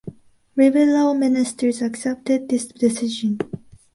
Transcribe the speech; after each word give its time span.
Liberal 0.55 1.13
ministers 1.13 1.79
accepted 1.83 2.49
this 2.49 2.65
decision. 2.65 3.37